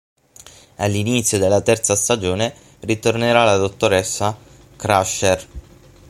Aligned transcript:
All'inizio 0.77 1.37
della 1.37 1.61
terza 1.61 1.93
stagione 1.95 2.55
ritornerà 2.79 3.43
la 3.43 3.57
dottoressa 3.57 4.35
Crusher. 4.75 5.47